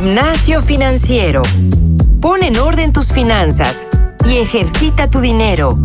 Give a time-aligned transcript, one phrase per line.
[0.00, 1.42] Gimnasio financiero.
[2.20, 3.88] Pon en orden tus finanzas
[4.24, 5.76] y ejercita tu dinero.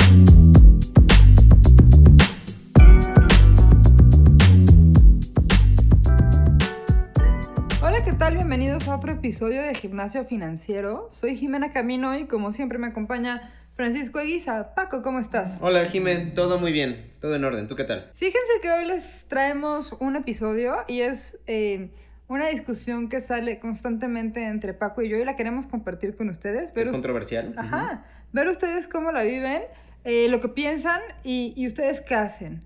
[7.82, 8.36] Hola, ¿qué tal?
[8.36, 11.09] Bienvenidos a otro episodio de Gimnasio Financiero.
[11.12, 14.76] Soy Jimena Camino y como siempre me acompaña Francisco Eguiza.
[14.76, 15.58] Paco, ¿cómo estás?
[15.59, 17.68] Hola, Jimé, todo muy bien, todo en orden.
[17.68, 18.12] ¿Tú qué tal?
[18.14, 21.90] Fíjense que hoy les traemos un episodio y es eh,
[22.34, 26.72] una discusión que sale constantemente entre Paco y yo y la queremos compartir con ustedes.
[26.76, 27.54] Es controversial.
[27.58, 28.05] Ajá.
[28.32, 29.62] Ver ustedes cómo la viven,
[30.04, 32.64] eh, lo que piensan y, y ustedes qué hacen.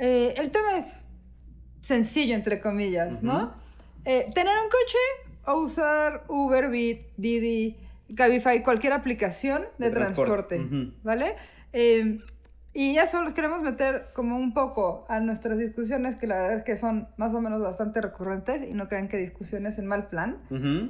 [0.00, 1.04] Eh, el tema es
[1.80, 3.36] sencillo, entre comillas, ¿no?
[3.44, 3.52] Ujú.
[4.04, 4.98] Eh, tener un coche
[5.46, 7.76] o usar Uber, Bit, Didi,
[8.16, 10.56] Cabify, cualquier aplicación de, De transporte.
[10.56, 10.92] transporte, Ujú.
[11.02, 11.36] ¿vale?
[11.72, 12.18] Eh,
[12.74, 16.56] y ya solo los queremos meter como un poco a nuestras discusiones, que la verdad
[16.56, 20.08] es que son más o menos bastante recurrentes y no crean que discusiones en mal
[20.08, 20.38] plan.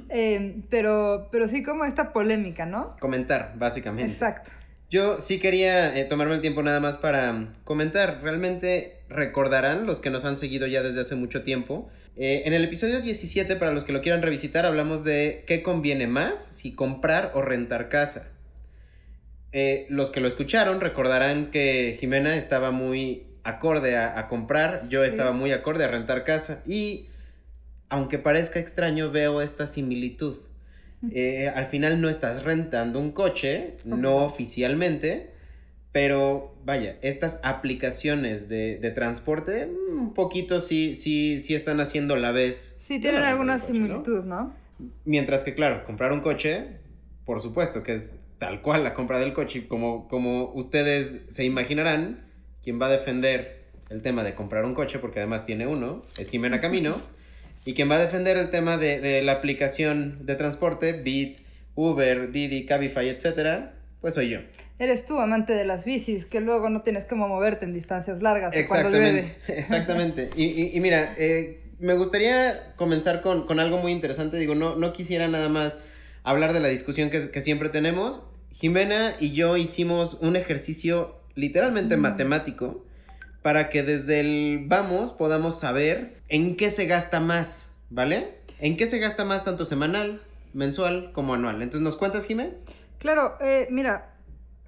[0.09, 2.95] Eh, pero, pero sí como esta polémica, ¿no?
[2.99, 4.11] Comentar, básicamente.
[4.11, 4.49] Exacto.
[4.89, 8.19] Yo sí quería eh, tomarme el tiempo nada más para mm, comentar.
[8.21, 11.89] Realmente recordarán los que nos han seguido ya desde hace mucho tiempo.
[12.15, 16.05] Eh, en el episodio 17, para los que lo quieran revisitar, hablamos de qué conviene
[16.05, 18.32] más, si comprar o rentar casa.
[19.53, 25.01] Eh, los que lo escucharon recordarán que Jimena estaba muy acorde a, a comprar, yo
[25.03, 25.07] Sí.
[25.11, 27.07] estaba muy acorde a rentar casa y
[27.89, 30.37] aunque parezca extraño veo esta similitud.
[31.11, 35.31] Eh, al final no estás rentando un coche, no oficialmente,
[35.91, 42.15] pero vaya, estas aplicaciones de, de transporte, mm, un poquito sí, sí, sí están haciendo
[42.15, 42.75] la vez.
[42.79, 44.53] Sí, tienen alguna similitud, ¿no?
[45.05, 46.65] Mientras que, claro, comprar un coche,
[47.25, 49.67] por supuesto que es tal cual la compra del coche.
[49.69, 52.25] Como, como ustedes se imaginarán,
[52.61, 56.27] quien va a defender el tema de comprar un coche, porque además tiene uno, es
[56.27, 56.97] Jimena Camino.
[57.65, 61.37] y quien va a defender el tema de, de la aplicación de transporte, Bit,
[61.75, 64.39] Uber, Didi, Cabify, etcétera, pues soy yo.
[64.77, 68.53] Eres tú, amante de las bicis, que luego no tienes cómo moverte en distancias largas
[68.53, 68.89] o cuando.
[68.89, 70.29] Exactamente, exactamente.
[70.35, 74.37] Y, y- y mira, eh, me gustaría comenzar con, con algo muy interesante.
[74.37, 75.77] Digo, no, no quisiera nada más
[76.23, 78.23] hablar de la discusión que, que siempre tenemos.
[78.53, 82.01] Jimena y yo hicimos un ejercicio literalmente Mm.
[82.01, 82.85] matemático
[83.41, 88.37] para que desde el vamos podamos saber en qué se gasta más, ¿vale?
[88.59, 90.21] En qué se gasta más tanto semanal,
[90.53, 91.61] mensual como anual.
[91.61, 92.51] Entonces, ¿nos cuentas, Jimena?
[92.99, 94.15] Claro, eh, mira,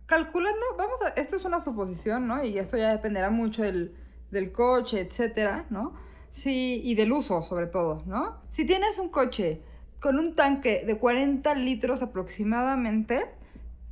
[0.07, 2.43] calculando, vamos a, esto es una suposición, ¿no?
[2.43, 3.95] Y esto ya dependerá mucho del,
[4.31, 5.93] del coche, etcétera, ¿no?
[6.31, 8.41] Sí, y del uso, sobre todo, ¿no?
[8.49, 9.61] Si tienes un coche
[10.01, 13.25] con un tanque de 40 litros aproximadamente,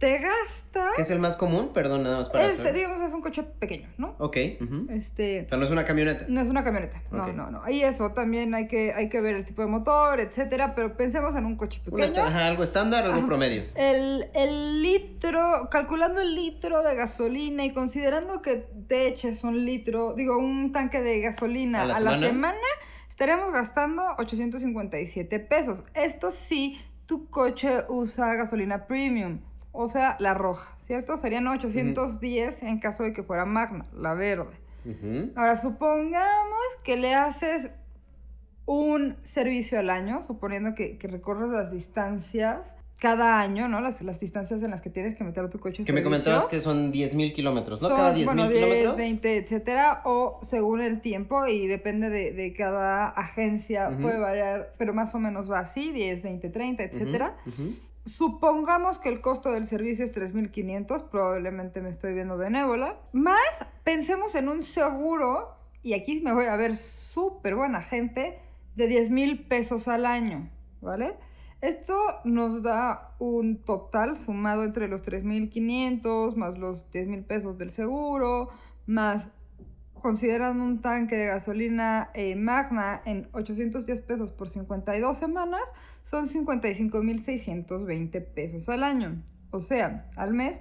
[0.03, 0.89] te gasta...
[0.97, 1.71] ¿Qué es el más común?
[1.73, 4.15] Perdón, nada más para es, digamos, es un coche pequeño, ¿no?
[4.19, 4.35] Ok.
[4.89, 5.43] Este...
[5.45, 6.25] O sea, no es una camioneta.
[6.27, 7.33] No es una camioneta, no, Ok.
[7.33, 7.69] no, no.
[7.69, 11.33] Y eso también hay que, hay que ver el tipo de motor, etcétera, pero pensemos
[11.37, 12.03] en un coche pequeño.
[12.03, 13.27] esta- ajá, algo estándar, algo Ajá.
[13.27, 13.63] promedio.
[13.75, 20.15] El, el litro, calculando el litro de gasolina y considerando que te eches un litro,
[20.15, 22.27] digo, un tanque de gasolina ¿A a la la, semana?
[22.27, 22.57] semana,
[23.09, 25.81] estaríamos gastando 857 pesos.
[25.93, 29.39] Esto sí, tu coche usa gasolina premium,
[29.73, 31.17] o sea, la roja, ¿cierto?
[31.17, 34.55] Serían 810 en caso de que fuera magna, la verde.
[35.35, 37.69] Ahora, supongamos que le haces
[38.65, 42.59] un servicio al año, suponiendo que, que recorres las distancias
[42.99, 43.81] cada año, ¿no?
[43.81, 46.61] Las, las distancias en las que tienes que meter tu coche Que me comentabas que
[46.61, 47.89] son 10.000 kilómetros, ¿no?
[47.89, 48.95] Son, Cada 10.000 bueno, 10, kilómetros.
[48.95, 54.93] 20, etcétera, o según el tiempo y depende de, de cada agencia, puede variar, pero
[54.93, 57.35] más o menos va así, 10, 20, 30, Ujú, etcétera.
[58.05, 62.99] Supongamos que el costo del servicio es 3.500, probablemente me estoy viendo benévola.
[63.13, 68.39] Más, pensemos en un seguro, y aquí me voy a ver súper buena gente,
[68.75, 70.49] de 10.000 pesos al año,
[70.81, 71.15] ¿vale?
[71.61, 78.49] Esto nos da un total sumado entre los 3.500 más los 10.000 pesos del seguro,
[78.85, 79.29] más
[80.03, 85.61] considerando un tanque de gasolina eh, magna en 810 pesos por 52 semanas,
[86.03, 89.23] son 55.620 pesos al año.
[89.49, 90.59] O sea, al mes,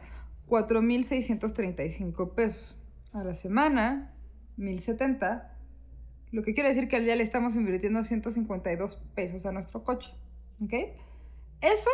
[0.48, 2.78] 4.635 pesos.
[3.12, 4.14] A la semana,
[4.58, 5.48] 1.070.
[6.30, 10.12] Lo que quiere decir que al día le estamos invirtiendo 152 pesos a nuestro coche.
[10.62, 10.72] ¿Ok?
[11.60, 11.90] Eso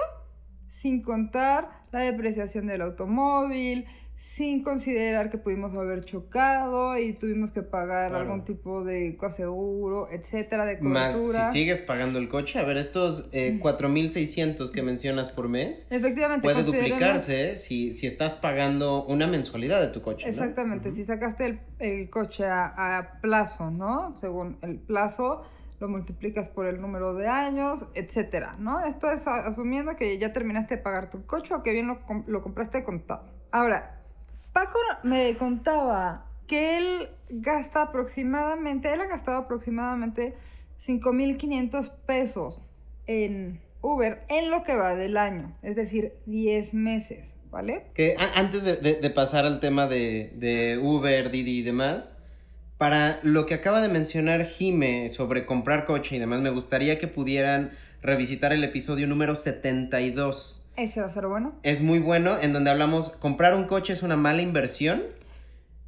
[0.69, 3.87] sin contar la depreciación del automóvil,
[4.20, 8.25] sin considerar que pudimos haber chocado y tuvimos que pagar Claro.
[8.25, 11.44] algún tipo de coaseguro, etcétera, de Más cobertura.
[11.53, 16.43] si sigues pagando el coche, a ver, estos eh, 4.600 que mencionas por mes, Efectivamente,
[16.43, 20.26] puede duplicarse si, si estás pagando una mensualidad de tu coche.
[20.26, 20.31] ¿no?
[20.32, 24.17] Exactamente, si sacaste el, el coche a, a plazo, ¿no?
[24.19, 25.43] Según el plazo,
[25.81, 28.85] lo multiplicas por el número de años, etcétera, ¿no?
[28.85, 32.43] Esto es asumiendo que ya terminaste de pagar tu coche o que bien lo, lo
[32.43, 33.23] compraste contado.
[33.53, 33.98] Ahora,
[34.59, 40.35] Paco me contaba que él gasta aproximadamente, él ha gastado aproximadamente
[40.85, 42.59] 5.500 pesos
[43.07, 47.87] en Uber en lo que va del año, es decir, 10 meses, ¿vale?
[47.95, 52.17] Que antes de, pasar al tema de, de, Uber, Didi y demás,
[52.79, 57.07] para lo que acaba de mencionar Jime sobre comprar coche y demás, me gustaría que
[57.07, 57.71] pudieran
[58.03, 60.65] revisitar el episodio número 72.
[60.79, 61.55] Ese va a ser bueno.
[61.65, 65.03] Es muy bueno, en donde hablamos, comprar un coche es una mala inversión.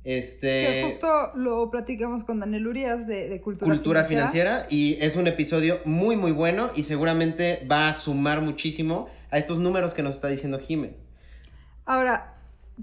[0.02, 0.48] Este...
[0.66, 4.66] Que justo lo platicamos con Daniel Urias de, Cultura, Cultura financiera.
[4.68, 9.60] Y es un episodio muy, muy bueno y seguramente va a sumar muchísimo a estos
[9.60, 10.96] números que nos está diciendo Jime.
[11.84, 12.34] Ahora,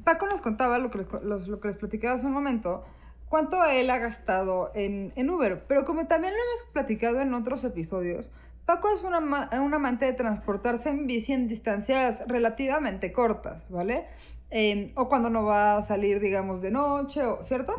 [0.06, 2.86] Paco nos contaba lo que, les, lo que les platicaba hace un momento,
[3.28, 5.66] cuánto él ha gastado en, en, Uber.
[5.68, 8.32] Pero como también lo hemos platicado en otros episodios,
[8.68, 9.20] Paco es una,
[9.62, 14.08] un amante de transportarse en bici en distancias relativamente cortas, ¿vale?
[14.50, 17.76] Em, o cuando no va a salir, digamos, de noche, ¿cierto?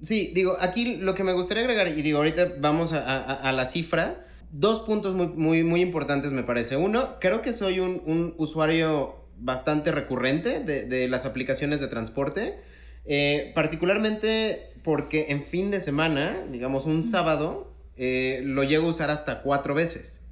[0.00, 4.24] Sí, digo, aquí lo que me gustaría agregar, y digo, ahorita vamos a, la cifra,
[4.52, 6.76] dos puntos muy, muy, muy importantes me parece.
[6.76, 12.60] Uno, creo que soy un, usuario bastante recurrente de, las aplicaciones de transporte,
[13.06, 17.70] eh, particularmente porque en fin de semana, digamos un sábado,
[18.02, 20.24] eh, lo llego a usar hasta cuatro veces.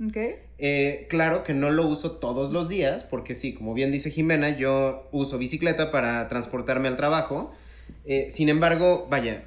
[0.56, 4.56] Eh, claro que no lo uso todos los días, porque sí, como bien dice Jimena,
[4.56, 7.53] yo uso bicicleta para transportarme al trabajo.
[8.06, 9.44] Eh, sin embargo, vaya,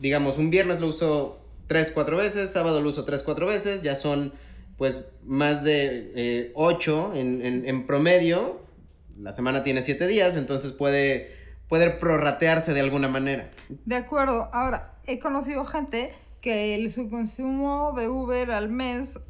[0.00, 1.38] digamos, un viernes lo uso
[1.68, 4.32] tres, cuatro veces, sábado lo uso tres, cuatro veces, ya son
[4.76, 8.60] pues más de ocho en, promedio.
[9.20, 11.30] La semana tiene siete días, entonces puede,
[11.68, 13.52] puede prorratearse de alguna manera.
[13.68, 14.50] De acuerdo.
[14.52, 19.20] Ahora, he conocido gente que el, su consumo de Uber al mes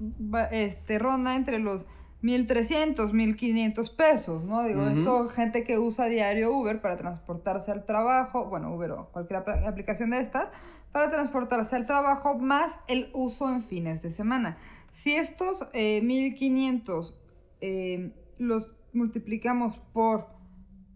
[0.53, 1.87] este, ronda entre los
[2.23, 4.63] 1.300, 1.500 pesos, ¿no?
[4.65, 9.43] Digo, esto, gente que usa diario Uber para transportarse al trabajo, bueno, Uber o cualquier
[9.67, 10.49] aplicación de estas,
[10.93, 14.59] para transportarse al trabajo, más el uso en fines de semana.
[14.91, 17.15] Si estos 1.500 eh,
[17.63, 20.27] eh, los multiplicamos por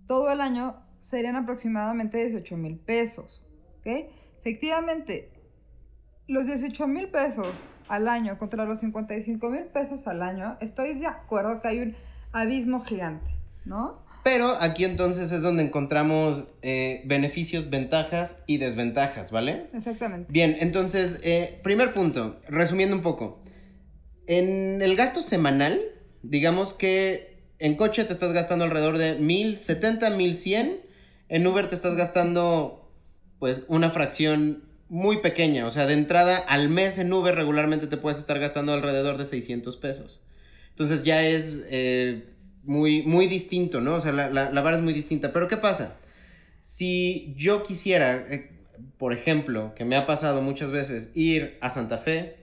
[0.06, 3.42] todo el año, serían aproximadamente 18 mil pesos,
[3.78, 4.10] ¿ok?
[4.40, 5.30] Efectivamente,
[6.26, 7.54] los 18 mil pesos
[7.88, 11.96] al año contra los 55 mil pesos al año, estoy de acuerdo que hay un
[12.32, 13.30] abismo gigante,
[13.64, 14.02] ¿no?
[14.24, 19.66] Pero aquí entonces es donde encontramos eh, beneficios, ventajas y desventajas, ¿vale?
[19.74, 20.32] Exactamente.
[20.32, 23.42] Bien, entonces, eh, primer punto, resumiendo un poco.
[24.26, 25.78] En el gasto semanal,
[26.22, 30.80] digamos que en coche te estás gastando alrededor de 1070, 1100.
[31.28, 32.90] En Uber te estás gastando,
[33.38, 35.66] pues, una fracción muy pequeña.
[35.66, 39.26] O sea, de entrada al mes en Uber regularmente te puedes estar gastando alrededor de
[39.26, 40.22] 600 pesos.
[40.70, 42.28] Entonces ya es eh,
[42.62, 43.96] muy, muy distinto, ¿no?
[43.96, 45.32] O sea, la, la, vara es muy distinta.
[45.32, 45.96] Pero ¿qué pasa?
[46.62, 48.52] Si yo quisiera, eh,
[48.96, 52.36] por ejemplo, que me ha pasado muchas veces, ir a Santa Fe,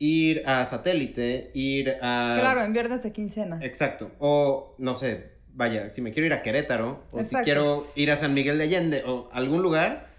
[0.00, 2.36] ir a Satélite, ir a...
[2.36, 3.60] Claro, en viernes de quincena.
[3.62, 4.10] Exacto.
[4.18, 8.16] O, no sé, vaya, si me quiero ir a Querétaro, o si quiero ir a
[8.16, 10.10] San Miguel de Allende, o algún lugar,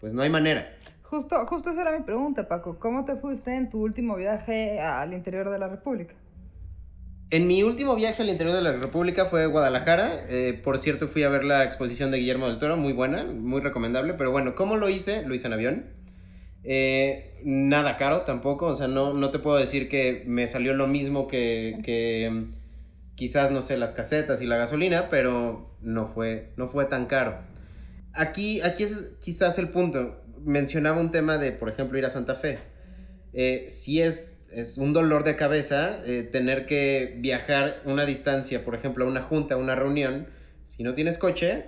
[0.00, 0.77] pues no hay manera.
[1.08, 2.78] Justo, justo esa era mi pregunta, Paco.
[2.78, 6.14] ¿Cómo te fuiste en tu último viaje al interior de la República?
[7.30, 10.26] En mi último viaje al interior de la República fue Guadalajara.
[10.28, 13.62] Eh, por cierto, fui a ver la exposición de Guillermo del Toro, muy buena, muy
[13.62, 14.12] recomendable.
[14.14, 15.22] Pero bueno, ¿cómo lo hice?
[15.22, 15.86] Lo hice en avión.
[16.62, 20.88] Eh, nada caro tampoco, o sea, no, no te puedo decir que me salió lo
[20.88, 22.48] mismo que, que
[23.14, 27.38] quizás, no sé, las casetas y la gasolina, pero no fue, no fue tan caro.
[28.12, 32.34] Aquí, aquí es quizás el punto mencionaba un tema de, por ejemplo, ir a Santa
[32.34, 32.58] Fe.
[33.34, 38.74] Eh, si es, es un dolor de cabeza eh, tener que viajar una distancia, por
[38.74, 40.26] ejemplo, a una junta, a una reunión,
[40.66, 41.66] si no tienes coche,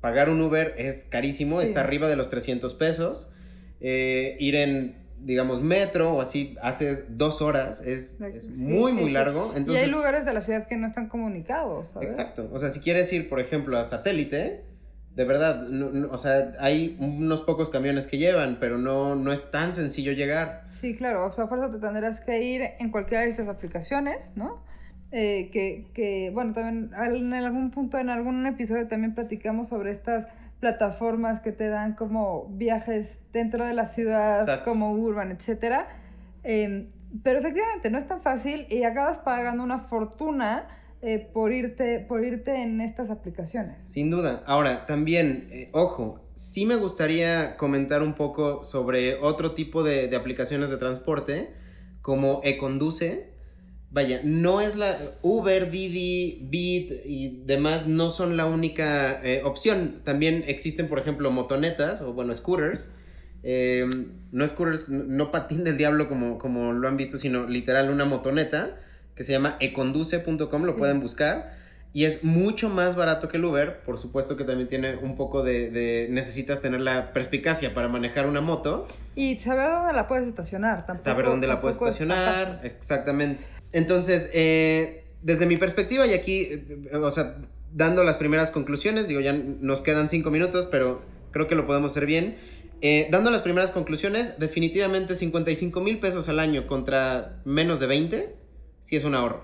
[0.00, 3.32] pagar un Uber es carísimo, está arriba de los 300 pesos.
[3.80, 8.20] Eh, ir en, digamos, metro o así, haces dos horas, es,
[8.54, 9.52] muy, muy largo.
[9.66, 11.90] y hay lugares de la ciudad que no están comunicados.
[12.00, 12.48] Exacto.
[12.52, 14.64] O sea, si quieres ir, por ejemplo, a satélite,
[15.16, 15.66] de verdad,
[16.10, 20.64] o sea, hay unos pocos camiones que llevan, pero no, no es tan sencillo llegar.
[20.78, 24.30] Sí, claro, o sea, a fuerza te tendrás que ir en cualquiera de estas aplicaciones,
[24.34, 24.62] ¿no?
[25.12, 30.28] Eh, que, que, bueno, también en algún punto, en algún episodio también platicamos sobre estas
[30.60, 35.88] plataformas que te dan como viajes dentro de la ciudad, como urban, etcétera.
[36.42, 36.88] Em,
[37.22, 40.66] pero efectivamente no es tan fácil y acabas pagando una fortuna
[41.02, 43.82] eh, por, irte, por irte en estas aplicaciones.
[43.84, 44.42] Sin duda.
[44.46, 50.16] Ahora, también, eh, ojo, sí me gustaría comentar un poco sobre otro tipo de, de
[50.16, 51.50] aplicaciones de transporte,
[52.02, 53.34] como Econduce.
[53.90, 60.02] Vaya, no es la Uber, Didi, Bit y demás no son la única eh, opción.
[60.04, 62.94] También existen, por ejemplo, motonetas o, bueno, scooters.
[63.42, 63.86] Eh,
[64.32, 68.80] no scooters, no patín del diablo como, como lo han visto, sino literal una motoneta
[69.16, 70.78] que se llama econduce.com, lo Sí.
[70.78, 71.56] pueden buscar.
[71.92, 73.80] Y es mucho más barato que el Uber.
[73.80, 78.26] Por supuesto que también tiene un poco de, de- Necesitas tener la perspicacia para manejar
[78.26, 78.86] una moto.
[79.14, 80.84] Y saber dónde la puedes estacionar.
[80.84, 82.60] Tampoco, saber dónde la puedes estacionar.
[82.64, 83.46] Exactamente.
[83.72, 87.36] Entonces, eh, desde mi perspectiva, y aquí, eh, o sea,
[87.72, 91.92] dando las primeras conclusiones, digo, ya nos quedan cinco minutos, pero creo que lo podemos
[91.92, 92.36] hacer bien.
[92.82, 98.34] Eh, dando las primeras conclusiones, definitivamente 55 mil pesos al año contra menos de 20,
[98.86, 99.42] sí es un ahorro.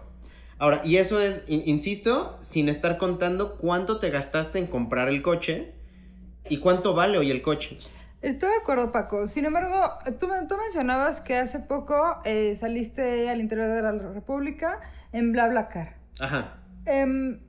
[0.58, 5.20] Ahora, y eso es, in- insisto, sin estar contando cuánto te gastaste en comprar el
[5.20, 5.72] coche
[6.48, 7.76] y cuánto vale hoy el coche.
[8.20, 9.26] Estoy de acuerdo, Paco.
[9.26, 13.90] Sin embargo, tú, men- tú mencionabas que hace poco eh, saliste al interior de la
[14.12, 14.78] República
[15.10, 15.96] en BlaBlaCar.
[16.20, 16.58] Ajá.
[16.86, 17.40] Em,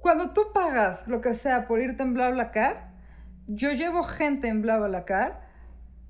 [0.00, 2.92] cuando tú pagas lo que sea por irte en BlaBlaCar,
[3.48, 5.44] yo llevo gente en BlaBlaCar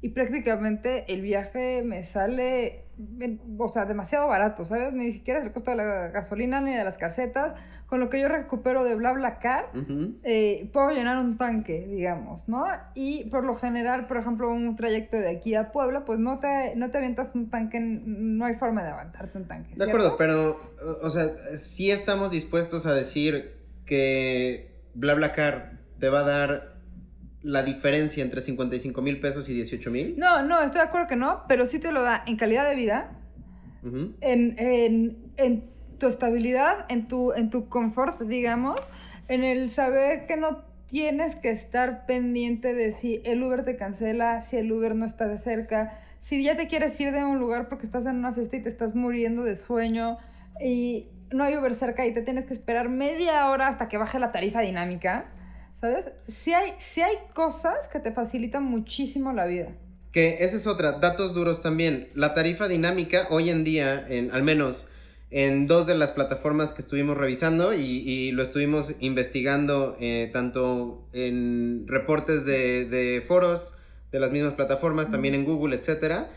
[0.02, 2.85] y prácticamente el viaje me sale,
[3.58, 4.92] o sea, demasiado barato, ¿sabes?
[4.92, 7.54] Ni siquiera es el costo de la gasolina ni de las casetas.
[7.86, 9.70] Con lo que yo recupero de BlaBlaCar,
[10.24, 12.64] eh, puedo llenar un tanque, digamos, ¿no?
[12.94, 16.74] Y por lo general, por ejemplo, un trayecto de aquí a Puebla, pues no te,
[16.74, 19.74] no te avientas un tanque, no hay forma de aguantarte un tanque.
[19.76, 20.60] De acuerdo, pero,
[21.02, 26.75] o o sea, sí estamos dispuestos a decir que BlaBlaCar te va a dar
[27.46, 30.18] la diferencia entre 55 mil pesos y 18 mil.
[30.18, 32.74] No, no, estoy de acuerdo que no, pero sí te lo da en calidad de
[32.74, 33.12] vida,
[34.20, 35.64] en, en, en
[36.00, 38.80] tu estabilidad, en tu, en tu confort, digamos,
[39.28, 44.40] en el saber que no tienes que estar pendiente de si el Uber te cancela,
[44.40, 47.68] si el Uber no está de cerca, si ya te quieres ir de un lugar
[47.68, 50.18] porque estás en una fiesta y te estás muriendo de sueño
[50.60, 54.18] y no hay Uber cerca y te tienes que esperar media hora hasta que baje
[54.18, 55.26] la tarifa dinámica,
[55.80, 56.06] ¿sabes?
[56.28, 59.68] Si hay, sí hay cosas que te facilitan muchísimo la vida.
[60.12, 62.08] Que esa es otra, datos duros también.
[62.14, 64.86] La tarifa dinámica hoy en día, en, al menos
[65.30, 71.06] en dos de las plataformas que estuvimos revisando y, y lo estuvimos investigando eh, tanto
[71.12, 73.76] en reportes de, de foros
[74.12, 76.30] de las mismas plataformas, también en Google, etcétera.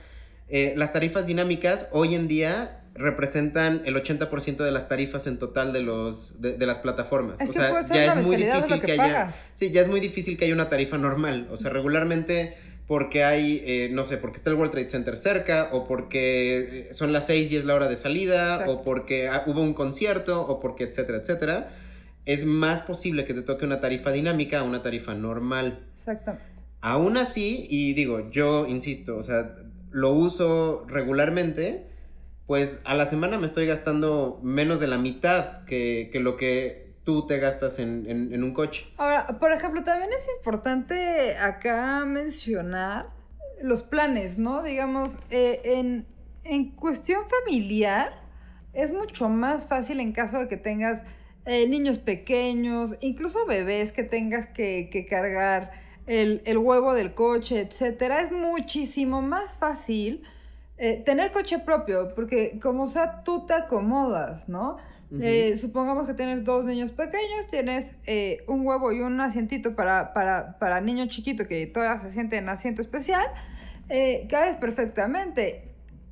[0.49, 5.71] eh, las tarifas dinámicas hoy en día representan el 80% de las tarifas en total
[5.71, 7.39] de los de, de las plataformas.
[7.39, 9.33] Es o sea, ya es muy difícil que que haya.
[9.53, 11.47] Sí, ya es muy difícil que haya una tarifa normal.
[11.49, 12.55] O sea, regularmente
[12.87, 16.93] porque hay, eh, no sé, porque está el World Trade Center cerca, o porque eh,
[16.93, 18.73] son las 6 y es la hora de salida, Exacto.
[18.73, 21.69] o porque ah, hubo un concierto, o porque etcétera, etcétera.
[22.25, 25.85] Es más posible que te toque una tarifa dinámica a una tarifa normal.
[25.99, 26.45] Exactamente.
[26.81, 29.55] Aún así, y digo, yo insisto, o sea,
[29.91, 31.88] lo uso regularmente,
[32.49, 36.95] pues a la semana me estoy gastando menos de la mitad que, que lo que
[37.03, 38.87] tú te gastas en, en- un coche.
[38.97, 43.11] Ahora, por ejemplo, también es importante acá mencionar
[43.61, 44.63] los planes, ¿no?
[44.63, 46.07] Digamos, eh, en,
[46.43, 48.19] en cuestión familiar,
[48.73, 51.03] es mucho más fácil en caso de que tengas
[51.45, 55.69] eh, niños pequeños, incluso bebés que tengas que, que cargar
[56.07, 58.23] el, el huevo del coche, etcétera.
[58.23, 60.23] Es muchísimo más fácil
[60.81, 64.77] eh, tener coche propio, porque como sea, tú te acomodas, ¿no?
[65.21, 70.13] Eh, supongamos que tienes dos niños pequeños, tienes eh, un huevo y un asientito para,
[70.13, 73.25] para, para niño chiquito que todavía se siente en asiento especial,
[74.29, 75.65] cabes perfectamente.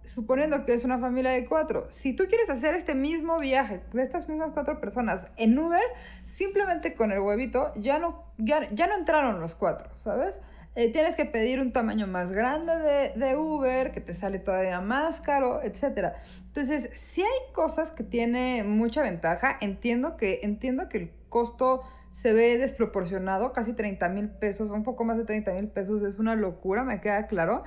[0.04, 4.02] Suponiendo que es una familia de cuatro, si tú quieres hacer este mismo viaje de
[4.02, 5.84] estas mismas cuatro personas en Uber,
[6.26, 10.34] simplemente con el huevito ya no, ya, ya no entraron los cuatro, ¿sabes?
[10.80, 14.80] Eh, tienes que pedir un tamaño más grande de, de Uber, que te sale todavía
[14.80, 16.14] más caro, etc.
[16.46, 19.58] Entonces, si hay cosas que tiene mucha ventaja.
[19.60, 21.82] Entiendo que, entiendo que el costo
[22.14, 26.20] se ve desproporcionado, casi 30 mil pesos, un poco más de 30 mil pesos, es
[26.20, 27.64] una locura, me queda claro.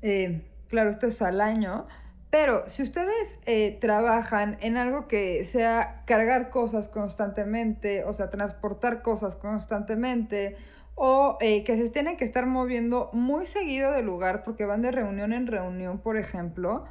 [0.00, 1.88] Eh, claro, esto es al año.
[2.30, 9.02] Pero si ustedes eh, trabajan en algo que sea cargar cosas constantemente, o sea, transportar
[9.02, 10.56] cosas constantemente,
[10.94, 14.90] o eh, que se tienen que estar moviendo muy seguido de lugar porque van de
[14.90, 16.84] reunión en reunión, por ejemplo,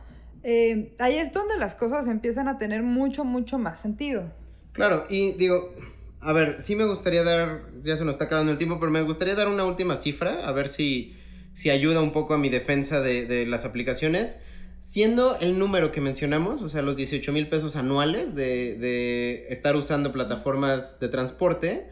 [0.43, 4.31] eh, ahí es donde las cosas empiezan a tener mucho, mucho más sentido.
[4.71, 5.69] Claro, y digo,
[6.19, 9.01] a ver, sí me gustaría dar, ya se nos está acabando el tiempo, pero me
[9.01, 11.15] gustaría dar una última cifra, a ver si,
[11.53, 14.37] si ayuda un poco a mi defensa de, de las aplicaciones.
[14.79, 19.75] siendo el número que mencionamos, o sea, los 18 mil pesos anuales de, de, estar
[19.75, 21.87] usando plataformas de transporte,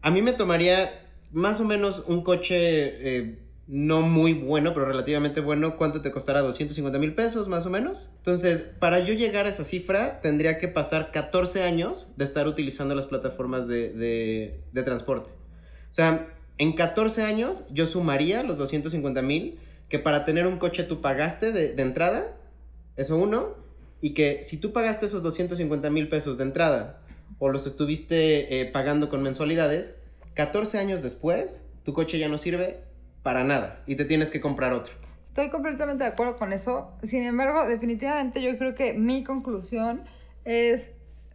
[0.00, 0.90] a mí me tomaría
[1.32, 5.76] más o menos un coche eh, no muy bueno, pero relativamente bueno.
[5.76, 6.40] ¿Cuánto te costará?
[6.40, 8.10] 250 mil pesos más o menos.
[8.18, 12.94] Entonces, para yo llegar a esa cifra, tendría que pasar 14 años de estar utilizando
[12.94, 15.32] las plataformas de, de, de transporte.
[15.90, 16.28] O sea,
[16.58, 21.52] en 14 años yo sumaría los 250 mil que para tener un coche tú pagaste
[21.52, 22.36] de, de entrada,
[22.96, 23.54] eso uno,
[24.00, 27.00] y que si tú pagaste esos 250 mil pesos de entrada
[27.38, 29.96] o los estuviste eh, pagando con mensualidades,
[30.36, 32.80] 14 años después tu coche ya no sirve
[33.22, 34.94] para nada y te tienes que comprar otro.
[35.24, 36.92] Estoy completamente de acuerdo con eso.
[37.02, 40.04] Sin embargo, definitivamente yo creo que mi conclusión
[40.44, 40.92] es,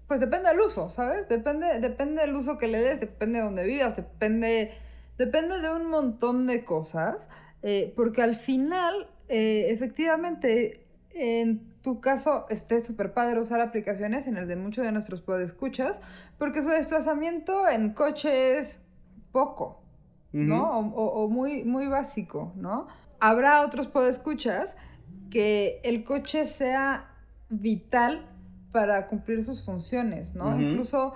[0.08, 1.28] pues depende del uso, ¿sabes?
[1.28, 4.72] Depende, depende del uso que le des, depende de dónde vivas, depende,
[5.18, 7.28] depende de un montón de cosas.
[7.64, 14.38] Eh, porque al final, eh, efectivamente, en tu caso esté súper padre usar aplicaciones, en
[14.38, 16.00] el de muchos de nuestros podescuchas,
[16.38, 18.86] porque su desplazamiento en coche es
[19.32, 19.82] poco,
[20.32, 20.80] ¿no?
[20.80, 22.88] o, o, muy, muy básico, ¿no?
[23.20, 24.76] Habrá otros podescuchas
[25.30, 27.12] que el coche sea
[27.50, 28.26] vital
[28.72, 30.60] para cumplir sus funciones, ¿no?
[30.60, 31.14] Incluso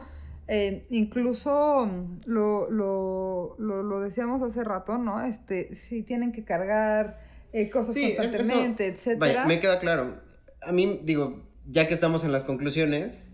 [0.47, 5.23] eh, incluso mm, lo, lo, lo, lo, decíamos hace rato, ¿no?
[5.23, 7.19] Este, si tienen que cargar
[7.51, 9.45] eh, cosas constantemente, etcétera.
[9.45, 10.21] me queda claro.
[10.61, 13.29] A mí, digo, ya que estamos en las conclusiones,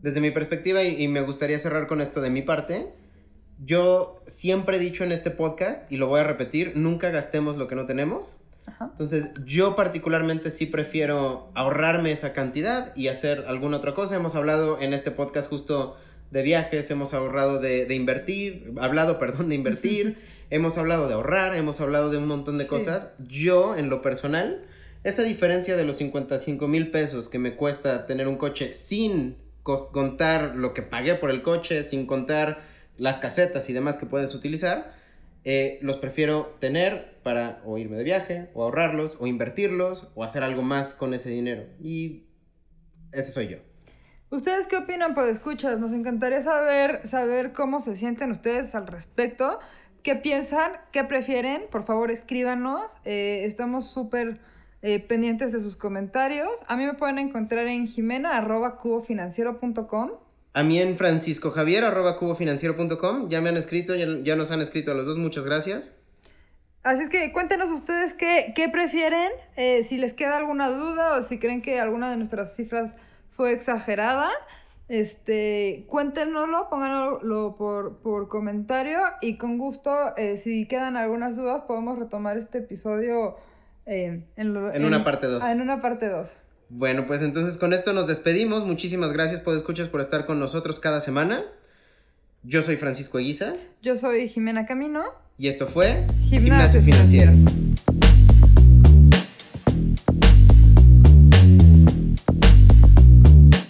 [0.00, 2.94] desde mi perspectiva, y, y, me gustaría cerrar con esto de mi parte,
[3.58, 7.68] yo siempre he dicho en este podcast, y lo voy a repetir, nunca gastemos lo
[7.68, 8.36] que no tenemos.
[8.66, 8.88] Ajá.
[8.90, 14.16] Entonces, yo particularmente sí prefiero ahorrarme esa cantidad y hacer alguna otra cosa.
[14.16, 15.96] Hemos hablado en este podcast justo
[16.30, 20.16] de viajes, hemos ahorrado de, de invertir, hablado, perdón, de invertir,
[20.50, 22.70] hemos hablado de ahorrar, hemos hablado de un montón de sí.
[22.70, 23.14] cosas.
[23.18, 24.64] Yo, en lo personal,
[25.04, 30.56] esa diferencia de los 55 mil pesos que me cuesta tener un coche sin contar
[30.56, 34.92] lo que pagué por el coche, sin contar las casetas y demás que puedes utilizar,
[35.44, 40.42] eh, los prefiero tener para o irme de viaje, o ahorrarlos, o invertirlos, o hacer
[40.42, 41.64] algo más con ese dinero.
[41.82, 42.24] Y
[43.12, 43.58] ese soy yo.
[44.30, 45.78] ¿Ustedes qué opinan, por escuchas?
[45.78, 49.60] Nos encantaría saber, saber cómo se sienten ustedes al respecto.
[50.02, 50.72] ¿Qué piensan?
[50.92, 51.62] ¿Qué prefieren?
[51.70, 52.92] Por favor, escríbanos.
[53.04, 54.40] Eh, estamos súper
[54.82, 56.64] eh, pendientes de sus comentarios.
[56.68, 60.10] A mí me pueden encontrar en jimena arroba cubofinanciero.com.
[60.54, 63.28] A mí en francisco javier arroba cubofinanciero.com.
[63.28, 65.18] Ya me han escrito, ya, ya, nos han escrito a los dos.
[65.18, 65.96] Muchas gracias.
[66.84, 71.22] Así es que cuéntenos ustedes qué, qué prefieren, eh, si les queda alguna duda o
[71.22, 72.94] si creen que alguna de nuestras cifras
[73.30, 74.30] fue exagerada.
[74.88, 81.98] Este, cuéntenoslo, pónganlo por, por comentario y con gusto, eh, si quedan algunas dudas, podemos
[81.98, 83.38] retomar este episodio
[83.86, 85.42] eh, en, lo, en, en, una parte 2.
[85.42, 86.36] Ah, en una parte 2.
[86.76, 88.66] Bueno, pues entonces con esto nos despedimos.
[88.66, 91.44] Muchísimas gracias por escuchas por estar con nosotros cada semana.
[92.42, 93.52] Yo soy Francisco Eguiza.
[93.80, 95.04] Yo soy Jimena Camino.
[95.38, 97.32] Y esto fue Gimnasio, Gimnasio Financiero.
[97.32, 97.74] Financiero.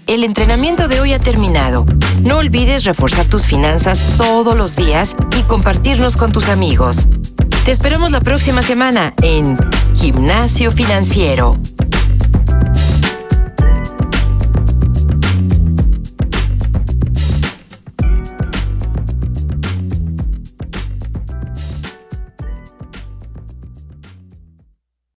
[0.06, 1.84] El entrenamiento de hoy ha terminado.
[2.22, 7.06] No olvides reforzar tus finanzas todos los días y compartirnos con tus amigos.
[7.66, 9.58] Te esperamos la próxima semana en
[9.94, 11.60] Gimnasio Financiero.